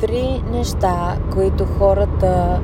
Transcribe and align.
Три 0.00 0.42
неща, 0.52 1.16
които 1.34 1.66
хората 1.78 2.60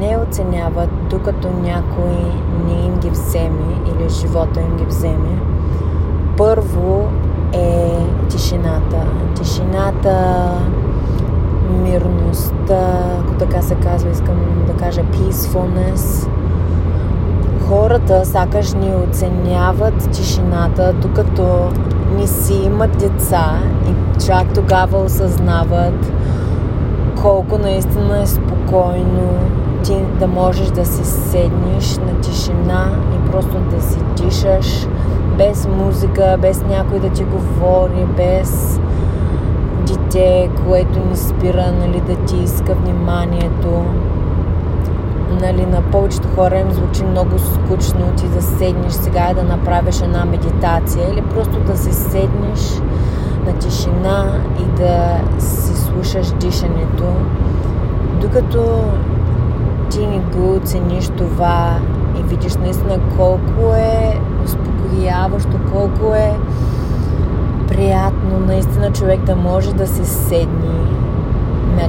не 0.00 0.18
оценяват, 0.28 0.88
докато 1.10 1.48
някой 1.48 2.32
не 2.66 2.86
им 2.86 2.98
ги 2.98 3.10
вземе 3.10 3.80
или 3.86 4.08
живота 4.08 4.60
им 4.60 4.76
ги 4.76 4.84
вземе. 4.84 5.38
Първо 6.36 7.08
е 7.52 7.90
тишината. 8.28 9.06
Тишината, 9.34 10.48
мирността, 11.70 13.14
ако 13.20 13.34
така 13.34 13.62
се 13.62 13.74
казва, 13.74 14.10
искам 14.10 14.36
да 14.66 14.72
кажа 14.72 15.02
peacefulness. 15.02 16.28
Хората 17.68 18.26
сякаш 18.26 18.72
ни 18.72 18.92
оценяват 19.08 20.10
тишината, 20.10 20.92
докато 20.92 21.68
не 22.16 22.26
си 22.26 22.54
имат 22.54 22.98
деца 22.98 23.58
и 23.88 24.20
чак 24.26 24.54
тогава 24.54 24.98
осъзнават 24.98 26.12
колко 27.22 27.58
наистина 27.58 28.22
е 28.22 28.26
спокойно 28.26 29.28
ти 29.84 29.96
да 30.20 30.26
можеш 30.26 30.68
да 30.68 30.84
си 30.84 31.04
седнеш 31.04 31.98
на 31.98 32.20
тишина 32.20 32.90
и 33.14 33.30
просто 33.30 33.56
да 33.70 33.82
си 33.82 33.98
дишаш 34.16 34.86
без 35.38 35.68
музика, 35.68 36.38
без 36.40 36.62
някой 36.62 36.98
да 37.00 37.08
ти 37.08 37.24
говори, 37.24 38.06
без 38.16 38.80
дете, 39.86 40.50
което 40.66 40.98
ни 40.98 41.16
спира 41.16 41.72
нали, 41.80 42.00
да 42.00 42.14
ти 42.14 42.36
иска 42.36 42.74
вниманието. 42.74 43.84
Нали, 45.40 45.66
на 45.66 45.82
повечето 45.82 46.28
хора 46.34 46.58
им 46.58 46.72
звучи 46.72 47.04
много 47.04 47.38
скучно 47.38 48.12
ти 48.16 48.28
да 48.28 48.42
седнеш 48.42 48.92
сега 48.92 49.30
и 49.30 49.34
да 49.34 49.42
направиш 49.42 50.00
една 50.00 50.24
медитация 50.24 51.12
или 51.12 51.22
просто 51.22 51.60
да 51.66 51.76
си 51.76 51.92
седнеш 51.92 52.80
на 53.46 53.52
тишина 53.52 54.40
и 54.60 54.64
да 54.64 55.20
си 55.38 55.74
слушаш 56.02 56.32
дишането, 56.32 57.04
докато 58.20 58.84
ти 59.90 60.06
не 60.06 60.18
го 60.18 60.56
оцениш 60.56 61.08
това 61.08 61.78
и 62.18 62.22
видиш 62.22 62.54
наистина 62.54 62.98
колко 63.16 63.74
е 63.76 64.20
успокояващо, 64.44 65.58
колко 65.72 66.14
е 66.14 66.32
приятно 67.68 68.40
наистина 68.46 68.92
човек 68.92 69.20
да 69.20 69.36
може 69.36 69.74
да 69.74 69.86
се 69.86 70.04
седни 70.04 70.96
на 71.76 71.88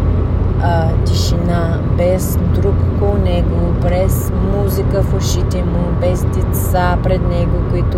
а, 0.63 1.03
тишина, 1.05 1.79
без 1.97 2.37
друг 2.55 2.75
около 2.95 3.17
него, 3.17 3.73
без 3.81 4.31
музика 4.55 5.03
в 5.03 5.13
ушите 5.17 5.63
му, 5.63 5.99
без 6.01 6.23
деца 6.23 6.97
пред 7.03 7.29
него, 7.29 7.57
които 7.71 7.97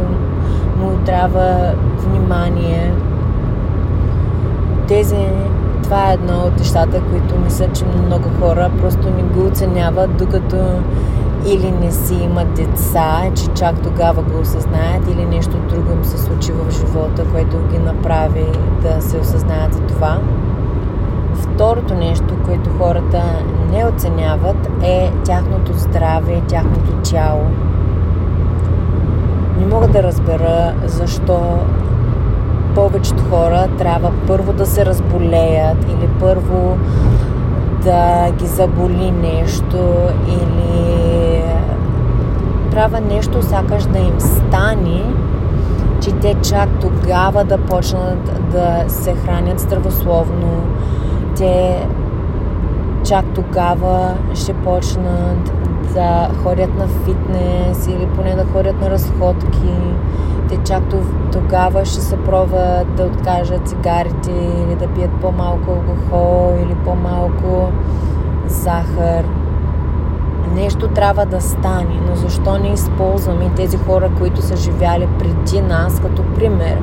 му 0.80 0.98
трябва 1.06 1.74
внимание. 1.98 2.94
Тези, 4.88 5.28
това 5.84 6.10
е 6.10 6.14
едно 6.14 6.34
от 6.34 6.60
нещата, 6.60 7.02
които 7.10 7.40
мисля, 7.40 7.68
че 7.74 7.86
много 7.86 8.30
хора 8.40 8.72
просто 8.82 9.10
не 9.10 9.24
го 9.24 9.48
оценяват, 9.48 10.18
докато 10.18 10.58
или 11.46 11.72
не 11.72 11.92
си 11.92 12.16
имат 12.16 12.54
деца, 12.54 13.22
че 13.36 13.48
чак 13.48 13.82
тогава 13.84 14.22
го 14.22 14.40
осъзнаят, 14.40 15.08
или 15.12 15.26
нещо 15.26 15.58
друго 15.70 15.92
им 15.92 16.04
се 16.04 16.18
случи 16.18 16.52
в 16.52 16.72
живота, 16.72 17.26
което 17.32 17.58
ги 17.72 17.78
направи 17.78 18.46
да 18.82 19.02
се 19.02 19.18
осъзнаят 19.18 19.74
за 19.74 19.80
това. 19.80 20.20
Второто 21.36 21.94
нещо, 21.94 22.36
което 22.46 22.70
хората 22.78 23.22
не 23.72 23.86
оценяват 23.86 24.70
е 24.84 25.12
тяхното 25.24 25.74
здраве, 25.74 26.42
тяхното 26.48 26.92
тяло. 27.04 27.46
Не 29.60 29.66
мога 29.66 29.88
да 29.88 30.04
разбера 30.04 30.74
защо 30.86 31.58
повечето 32.76 33.24
хора 33.30 33.68
трябва 33.78 34.12
първо 34.28 34.54
да 34.54 34.66
се 34.66 34.86
разболеят 34.86 35.84
или 35.84 36.10
първо 36.20 36.78
да 37.84 38.32
ги 38.32 38.46
заболи 38.46 39.12
нещо 39.12 39.96
или 40.28 41.42
трябва 42.72 43.02
нещо 43.02 43.44
сякаш 43.44 43.84
да 43.84 44.00
им 44.00 44.20
стане, 44.20 45.04
че 46.02 46.12
те 46.12 46.36
чак 46.50 46.70
тогава 46.82 47.44
да 47.44 47.58
почнат 47.58 48.52
да 48.52 48.84
се 48.88 49.16
хранят 49.16 49.60
здравословно, 49.60 50.64
те 51.38 51.88
чак 53.04 53.26
тогава 53.36 54.14
ще 54.34 54.54
почнат 54.54 55.54
да 55.94 56.30
ходят 56.44 56.78
на 56.78 56.88
фитнес 56.88 57.88
или 57.88 58.08
поне 58.16 58.36
да 58.36 58.46
ходят 58.46 58.82
на 58.82 58.90
разходки. 58.90 59.74
Те 60.54 60.60
чак 60.64 60.84
тогава 61.32 61.86
ще 61.86 62.02
се 62.02 62.18
пробват 62.18 62.96
да 62.96 63.04
откажат 63.04 63.68
цигарите 63.68 64.32
или 64.32 64.76
да 64.76 64.88
пият 64.88 65.12
по-малко 65.22 65.72
алкохол 65.72 66.54
или 66.64 66.76
по-малко 66.76 67.72
захар. 68.48 69.26
Нещо 70.56 70.88
трябва 70.88 71.26
да 71.26 71.42
стане, 71.42 72.00
но 72.10 72.16
защо 72.16 72.58
не 72.58 72.68
използваме 72.68 73.52
тези 73.56 73.78
хора, 73.78 74.10
които 74.18 74.42
са 74.42 74.58
живяли 74.58 75.08
преди 75.20 75.62
нас 75.62 76.00
като 76.00 76.24
пример? 76.36 76.78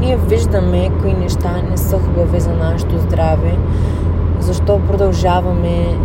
Ние 0.00 0.16
виждаме 0.16 0.90
кои 1.00 1.12
неща 1.12 1.62
не 1.70 1.76
са 1.76 1.98
хубави 1.98 2.40
за 2.40 2.52
нашето 2.52 2.98
здраве, 2.98 3.56
защо 4.40 4.80
продължаваме 4.88 5.98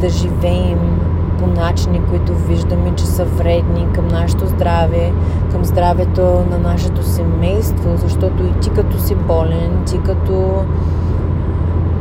да 0.00 0.08
живеем 0.08 1.00
по 1.38 1.46
начини, 1.46 2.00
които 2.10 2.34
виждаме, 2.34 2.94
че 2.96 3.06
са 3.06 3.24
вредни 3.24 3.86
към 3.94 4.08
нашето 4.08 4.46
здраве, 4.46 5.12
към 5.52 5.64
здравето 5.64 6.22
на 6.50 6.58
нашето 6.58 7.02
семейство, 7.02 7.90
защото 7.96 8.42
и 8.42 8.60
ти 8.60 8.70
като 8.70 8.98
си 8.98 9.14
болен, 9.14 9.82
ти 9.86 9.98
като 9.98 10.64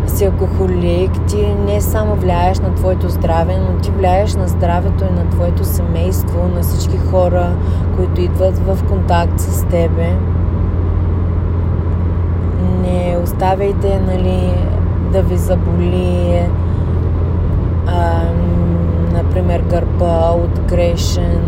си 0.07 0.25
алкохолик, 0.25 1.11
ти 1.27 1.55
не 1.65 1.81
само 1.81 2.15
влияеш 2.15 2.59
на 2.59 2.75
твоето 2.75 3.09
здраве, 3.09 3.57
но 3.57 3.77
ти 3.77 3.91
влияеш 3.91 4.35
на 4.35 4.47
здравето 4.47 5.03
и 5.03 5.13
на 5.13 5.29
твоето 5.29 5.63
семейство, 5.63 6.49
на 6.55 6.61
всички 6.61 6.97
хора, 6.97 7.51
които 7.95 8.21
идват 8.21 8.57
в 8.57 8.83
контакт 8.87 9.39
с 9.39 9.65
тебе. 9.65 10.15
Не 12.81 13.17
оставяйте, 13.23 13.99
нали, 14.07 14.53
да 15.11 15.21
ви 15.21 15.37
заболи 15.37 16.41
а, 17.87 18.21
например, 19.35 19.63
гърба 19.69 20.29
от 20.29 20.59
грешен 20.59 21.41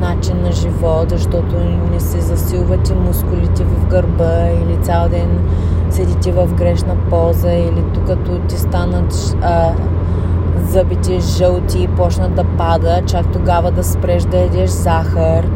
начин 0.00 0.42
на 0.42 0.52
живот, 0.52 1.10
защото 1.10 1.56
не 1.92 2.00
се 2.00 2.20
засилват 2.20 2.88
и 2.88 2.94
мускулите 2.94 3.64
в 3.64 3.86
гърба 3.86 4.46
или 4.46 4.76
цял 4.76 5.08
ден 5.08 5.38
седите 5.90 6.32
в 6.32 6.54
грешна 6.54 6.96
поза 7.10 7.52
или 7.52 7.84
тук 7.94 8.06
като 8.06 8.38
ти 8.38 8.58
станат 8.58 9.36
а, 9.42 9.72
зъбите 10.56 11.20
жълти 11.20 11.82
и 11.82 11.88
почнат 11.88 12.34
да 12.34 12.44
пада, 12.44 13.02
чак 13.06 13.32
тогава 13.32 13.70
да 13.70 13.84
спреш 13.84 14.22
да 14.22 14.38
едеш 14.38 14.70
захар 14.70 15.46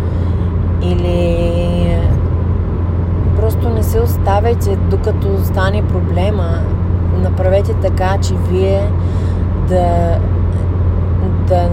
или 0.83 1.99
просто 3.37 3.69
не 3.69 3.83
се 3.83 4.01
оставяйте 4.01 4.77
докато 4.77 5.45
стане 5.45 5.83
проблема. 5.83 6.59
Направете 7.23 7.75
така, 7.75 8.19
че 8.23 8.35
вие 8.35 8.91
да 9.69 10.19
да 11.49 11.69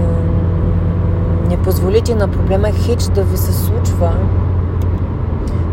не 1.48 1.56
позволите 1.56 2.14
на 2.14 2.28
проблема 2.28 2.68
хич 2.70 3.02
да 3.02 3.22
ви 3.22 3.36
се 3.36 3.52
случва, 3.52 4.12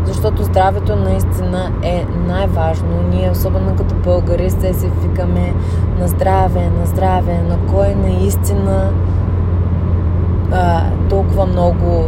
защото 0.04 0.42
здравето 0.42 0.96
наистина 0.96 1.72
е 1.82 2.06
най-важно. 2.26 3.02
Ние, 3.10 3.30
особено 3.30 3.76
като 3.76 3.94
българи, 3.94 4.50
се 4.50 4.74
се 4.74 4.90
викаме 5.02 5.54
на 6.00 6.08
здраве, 6.08 6.70
на 6.80 6.86
здраве, 6.86 7.42
на 7.48 7.58
кой 7.72 7.94
наистина 7.94 8.92
а, 10.52 10.82
толкова 11.08 11.46
много 11.46 12.04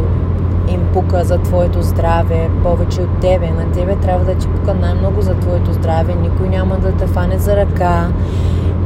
им 0.67 0.87
пука 0.93 1.23
за 1.23 1.37
твоето 1.37 1.81
здраве, 1.81 2.49
повече 2.63 3.01
от 3.01 3.19
тебе. 3.19 3.49
На 3.49 3.71
тебе 3.71 3.95
трябва 3.95 4.25
да 4.25 4.35
ти 4.35 4.47
пука 4.47 4.73
най-много 4.73 5.21
за 5.21 5.33
твоето 5.33 5.73
здраве. 5.73 6.15
Никой 6.15 6.49
няма 6.49 6.77
да 6.77 6.91
те 6.91 7.07
фане 7.07 7.37
за 7.37 7.55
ръка 7.55 8.07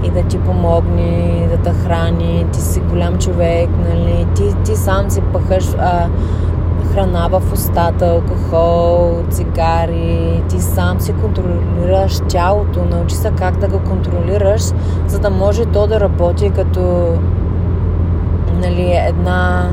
и 0.03 0.09
да 0.09 0.23
ти 0.23 0.39
помогне, 0.39 1.47
да 1.51 1.57
те 1.57 1.77
храни. 1.79 2.45
Ти 2.51 2.61
си 2.61 2.74
голям 2.95 3.17
човек, 3.17 3.69
нали? 3.89 4.27
Ти, 4.35 4.43
ти 4.63 4.75
сам 4.75 5.09
си 5.09 5.21
пъхаш 5.21 5.65
а, 5.79 6.07
храна 6.93 7.27
в 7.27 7.53
устата, 7.53 8.05
алкохол, 8.07 9.23
цигари. 9.29 10.43
Ти 10.49 10.59
сам 10.59 10.99
си 10.99 11.13
контролираш 11.13 12.19
тялото. 12.27 12.85
Научи 12.85 13.15
се 13.15 13.31
как 13.37 13.57
да 13.57 13.67
го 13.67 13.79
контролираш, 13.79 14.61
за 15.07 15.19
да 15.19 15.29
може 15.29 15.65
то 15.65 15.87
да 15.87 15.99
работи 15.99 16.49
като 16.49 17.13
нали, 18.61 18.91
една 19.07 19.69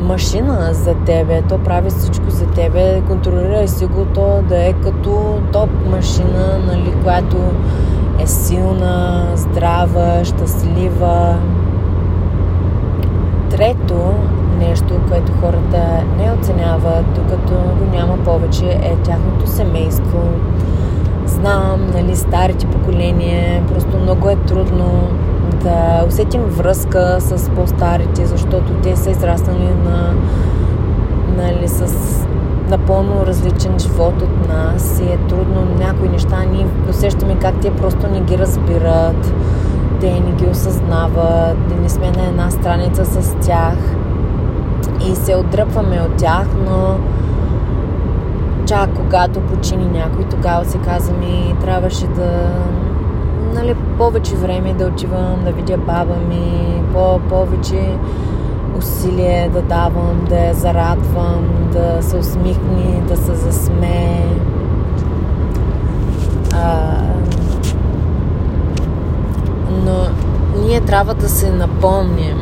машина 0.00 0.68
за 0.72 0.94
тебе. 0.94 1.42
То 1.48 1.58
прави 1.58 1.90
всичко 1.90 2.30
за 2.30 2.46
тебе. 2.46 3.02
Контролирай 3.08 3.68
си 3.68 3.86
го 3.86 4.04
то 4.04 4.42
да 4.48 4.64
е 4.64 4.72
като 4.72 5.38
топ 5.52 5.70
машина, 5.90 6.58
нали, 6.66 6.94
която 7.02 7.36
е 8.22 8.26
силна, 8.26 9.26
здрава, 9.34 10.24
щастлива. 10.24 11.36
Трето 13.60 14.14
нещо, 14.58 14.94
което 15.08 15.32
хората 15.32 16.02
не 16.18 16.32
оценяват, 16.32 17.04
докато 17.14 17.52
го 17.54 17.96
няма 17.96 18.16
повече, 18.16 18.64
е 18.66 18.96
тяхното 19.04 19.46
семейство. 19.46 20.18
знам, 21.26 21.86
нали, 21.94 22.16
старите 22.16 22.66
поколения, 22.66 23.62
просто 23.66 23.98
много 23.98 24.30
е 24.30 24.36
трудно 24.36 25.08
да 25.62 26.04
усетим 26.08 26.40
връзка 26.40 27.16
с 27.20 27.50
по-старите, 27.50 28.26
защото 28.26 28.72
те 28.72 28.96
са 28.96 29.10
израснали 29.10 29.68
на, 29.84 30.14
нали, 31.36 31.68
с 31.68 31.86
напълно 32.70 33.26
различен 33.26 33.78
живот 33.78 34.22
от 34.22 34.48
нас 34.48 35.02
и 35.08 35.12
е 35.12 35.18
трудно 35.28 35.66
някои 35.78 36.08
неща. 36.08 36.44
Ние 36.52 36.66
усещаме 36.90 37.34
как 37.34 37.60
те 37.60 37.70
просто 37.70 38.08
не 38.08 38.20
ги 38.20 38.38
разбират, 38.38 39.32
те 40.00 40.20
не 40.20 40.32
ги 40.32 40.46
осъзнават, 40.46 41.80
не 41.82 41.88
сме 41.88 42.10
на 42.10 42.26
една 42.26 42.50
страница 42.50 43.04
с 43.04 43.36
тях 43.46 43.76
и 45.10 45.16
се 45.16 45.36
отдръпваме 45.36 46.00
от 46.00 46.16
тях, 46.16 46.46
но 46.66 46.96
чак 48.66 48.90
когато 48.96 49.40
почини 49.40 49.84
някой, 49.84 50.24
тогава 50.24 50.64
се 50.64 50.78
каза 50.78 51.12
ми, 51.12 51.54
трябваше 51.60 52.06
да 52.06 52.50
нали, 53.54 53.74
повече 53.98 54.36
време 54.36 54.74
да 54.74 54.86
отивам, 54.86 55.44
да 55.44 55.52
видя 55.52 55.76
баба 55.76 56.14
ми, 56.28 56.82
по- 56.92 57.20
повече 57.28 57.96
усилие 58.78 59.50
да 59.52 59.62
давам, 59.62 60.24
да 60.28 60.38
я 60.38 60.54
зарадвам, 60.54 61.44
да 61.72 62.02
се 62.02 62.16
усмихне, 62.16 63.02
да 63.08 63.16
се 63.16 63.34
засмее. 63.34 64.26
А, 66.54 66.96
но 69.84 70.06
ние 70.70 70.80
трябва 70.80 71.14
да 71.14 71.28
се 71.28 71.50
напомним, 71.50 72.38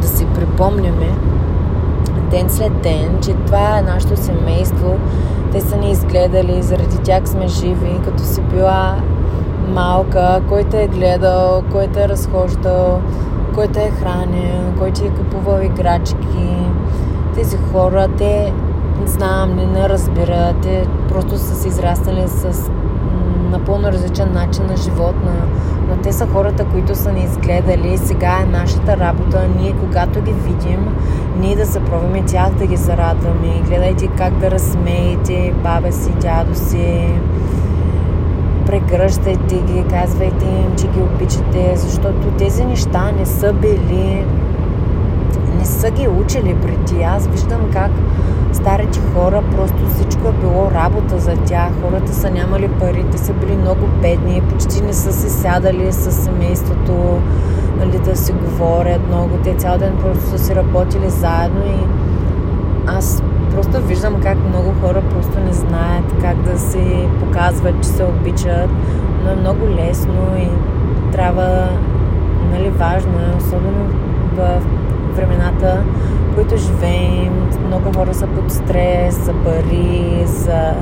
да 0.00 0.08
си 0.08 0.26
припомняме 0.34 1.08
ден 2.30 2.50
след 2.50 2.82
ден, 2.82 3.18
че 3.22 3.34
това 3.46 3.78
е 3.78 3.82
нашето 3.82 4.16
семейство. 4.16 4.98
Те 5.52 5.60
са 5.60 5.76
ни 5.76 5.90
изгледали, 5.90 6.62
заради 6.62 6.98
тях 6.98 7.28
сме 7.28 7.48
живи, 7.48 8.00
като 8.04 8.22
си 8.22 8.40
била 8.40 8.96
малка, 9.68 10.40
който 10.48 10.76
е 10.76 10.86
гледал, 10.86 11.62
който 11.72 11.98
е 11.98 12.08
разхождал, 12.08 13.00
който 13.54 13.78
е 13.78 13.90
хранен, 13.90 14.74
който 14.78 15.04
е 15.04 15.08
купувал 15.08 15.62
играчки. 15.62 16.56
Тези 17.34 17.56
хора, 17.72 18.08
те 18.18 18.52
знам, 19.06 19.56
не, 19.56 19.66
не 19.66 19.88
разбират, 19.88 20.56
те 20.62 20.86
просто 21.08 21.38
са 21.38 21.54
се 21.54 21.68
израснали 21.68 22.28
с 22.28 22.70
напълно 23.52 23.92
различен 23.92 24.32
начин 24.32 24.66
на 24.66 24.76
живот, 24.76 25.14
на, 25.24 25.34
но 25.88 25.96
те 26.02 26.12
са 26.12 26.26
хората, 26.26 26.64
които 26.64 26.94
са 26.94 27.12
ни 27.12 27.24
изгледали. 27.24 27.98
Сега 27.98 28.38
е 28.42 28.50
нашата 28.50 28.96
работа, 28.96 29.48
ние 29.58 29.74
когато 29.80 30.22
ги 30.22 30.32
видим, 30.32 30.96
ние 31.40 31.56
да 31.56 31.66
съпровим 31.66 32.26
тях, 32.26 32.50
да 32.50 32.66
ги 32.66 32.76
зарадваме. 32.76 33.62
Гледайте 33.66 34.06
как 34.06 34.38
да 34.38 34.50
разсмеете 34.50 35.54
баба 35.62 35.92
си, 35.92 36.10
дядо 36.10 36.54
си, 36.54 37.08
прегръщайте 38.66 39.54
ги, 39.54 39.84
казвайте 39.90 40.44
им, 40.44 40.76
че 40.78 40.86
ги 40.86 41.00
обичате, 41.00 41.72
защото 41.76 42.28
тези 42.38 42.64
неща 42.64 43.12
не 43.18 43.26
са 43.26 43.52
били, 43.52 44.24
не 45.62 45.66
са 45.66 45.90
ги 45.90 46.08
учили 46.08 46.54
преди. 46.54 47.02
Аз 47.02 47.26
виждам 47.26 47.60
как 47.72 47.90
старите 48.52 49.00
хора, 49.14 49.42
просто 49.56 49.86
всичко 49.94 50.28
е 50.28 50.32
било 50.32 50.70
работа 50.70 51.18
за 51.18 51.36
тях. 51.36 51.70
Хората 51.82 52.14
са 52.14 52.30
нямали 52.30 52.68
пари, 52.68 53.04
те 53.12 53.18
са 53.18 53.32
били 53.32 53.56
много 53.56 53.86
бедни, 54.02 54.42
почти 54.50 54.82
не 54.82 54.92
са 54.92 55.12
се 55.12 55.30
сядали 55.30 55.92
с 55.92 56.12
семейството, 56.12 57.18
нали, 57.78 57.98
да 57.98 58.16
си 58.16 58.32
говорят 58.32 59.08
много. 59.08 59.30
Те 59.44 59.54
цял 59.54 59.78
ден 59.78 59.92
просто 60.00 60.24
са 60.30 60.38
си 60.38 60.54
работили 60.54 61.10
заедно 61.10 61.64
и 61.66 61.86
аз 62.86 63.22
просто 63.54 63.80
виждам 63.80 64.14
как 64.22 64.38
много 64.48 64.72
хора 64.80 65.02
просто 65.10 65.40
не 65.40 65.52
знаят 65.52 66.14
как 66.20 66.36
да 66.42 66.58
се 66.58 67.08
показват, 67.20 67.82
че 67.82 67.88
се 67.88 68.04
обичат, 68.04 68.70
но 69.24 69.30
е 69.30 69.36
много 69.36 69.68
лесно 69.68 70.36
и 70.38 70.48
трябва, 71.12 71.68
нали, 72.52 72.70
важно 72.70 73.12
е, 73.12 73.36
особено 73.38 73.86
в 74.36 74.62
времената, 75.12 75.84
в 76.30 76.34
които 76.34 76.56
живеем, 76.56 77.50
много 77.66 77.92
хора 77.96 78.14
са 78.14 78.26
под 78.26 78.52
стрес, 78.52 79.24
за 79.24 79.32
пари, 79.32 80.22
за 80.26 80.74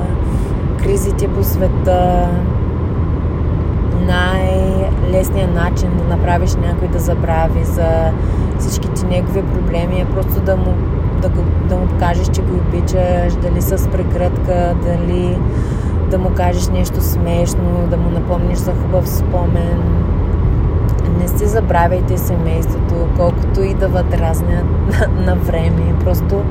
кризите 0.83 1.27
по 1.27 1.43
света. 1.43 2.29
Най-лесният 4.07 5.53
начин 5.53 5.89
да 5.97 6.03
направиш 6.03 6.55
някой 6.55 6.87
да 6.87 6.99
забрави 6.99 7.63
за 7.63 8.11
всичките 8.59 9.05
негови 9.05 9.43
проблеми 9.43 10.01
е 10.01 10.05
просто 10.05 10.41
да 10.41 10.57
му 10.57 10.73
да, 11.21 11.29
да 11.69 11.75
му 11.75 11.87
кажеш, 11.99 12.27
че 12.27 12.41
го 12.41 12.55
обичаш, 12.55 13.33
дали 13.41 13.61
с 13.61 13.87
прегръдка, 13.87 14.75
дали 14.83 15.37
да 16.11 16.17
му 16.17 16.29
кажеш 16.35 16.67
нещо 16.67 17.01
смешно, 17.01 17.87
да 17.89 17.97
му 17.97 18.09
напомниш 18.09 18.57
за 18.57 18.71
хубав 18.71 19.09
спомен. 19.09 20.03
Не 21.19 21.27
си 21.27 21.45
забравяйте 21.45 22.17
семейството, 22.17 22.95
колкото 23.17 23.61
и 23.61 23.73
да 23.73 23.87
ви 23.87 24.09
дразнят 24.11 24.65
на, 24.89 25.25
на 25.25 25.35
време. 25.35 25.95
Просто 26.03 26.41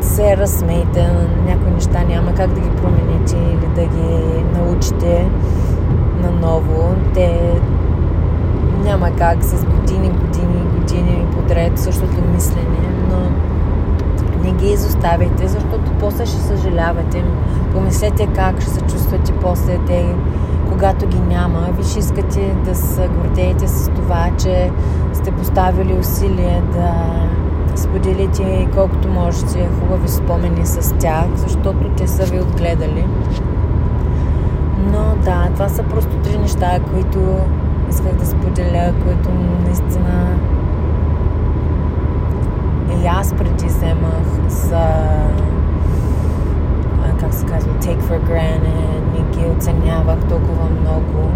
се 0.00 0.36
разсмейте, 0.36 1.08
някои 1.46 1.70
неща 1.70 2.02
няма 2.08 2.34
как 2.34 2.52
да 2.52 2.60
ги 2.60 2.70
промените 2.70 3.36
или 3.36 3.74
да 3.74 3.96
ги 3.96 4.44
научите 4.58 5.30
наново. 6.22 6.94
Те 7.14 7.60
няма 8.84 9.10
как 9.18 9.44
с 9.44 9.64
години, 9.64 10.10
години, 10.10 10.64
години 10.78 11.26
подред 11.32 11.78
същото 11.78 12.22
мислене 12.34 12.90
но 13.10 13.18
не 14.44 14.52
ги 14.52 14.72
изоставяйте, 14.72 15.48
защото 15.48 15.90
после 16.00 16.26
ще 16.26 16.36
съжалявате. 16.36 17.24
Помислете 17.72 18.26
как 18.26 18.60
ще 18.60 18.70
се 18.70 18.80
чувствате 18.80 19.32
после 19.32 19.78
те, 19.86 20.14
когато 20.80 21.06
ги 21.06 21.20
няма. 21.20 21.68
Ви 21.78 21.84
ще 21.84 21.98
искате 21.98 22.54
да 22.64 22.74
се 22.74 23.08
гордеете 23.08 23.68
с 23.68 23.90
това, 23.90 24.30
че 24.38 24.70
сте 25.12 25.32
поставили 25.32 25.92
усилие 25.92 26.62
да 26.72 26.92
споделите 27.76 28.68
колкото 28.74 29.08
можете 29.08 29.68
хубави 29.80 30.08
спомени 30.08 30.66
с 30.66 30.94
тях, 30.94 31.24
защото 31.36 31.90
те 31.96 32.08
са 32.08 32.24
ви 32.24 32.40
отгледали. 32.40 33.06
Но 34.92 35.14
да, 35.24 35.48
това 35.54 35.68
са 35.68 35.82
просто 35.82 36.16
три 36.16 36.38
неща, 36.38 36.78
които 36.92 37.18
исках 37.90 38.12
да 38.12 38.26
споделя, 38.26 38.94
които 39.04 39.28
наистина 39.64 40.38
и 43.02 43.06
аз 43.06 43.34
преди 43.34 43.66
вземах 43.66 44.48
за 44.48 44.86
как 47.20 47.34
се 47.34 47.46
казва, 47.46 47.72
take 47.72 48.02
for 48.02 48.20
granted, 48.30 48.99
не 49.12 49.22
ги 49.32 49.46
оценявах 49.56 50.28
толкова 50.28 50.68
много. 50.80 51.30